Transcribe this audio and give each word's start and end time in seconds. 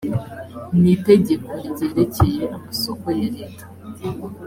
ni 0.79 0.89
itegeko 0.95 1.49
ryerekeye 1.69 2.43
amasoko 2.55 3.05
ya 3.19 3.27
leta 3.35 3.65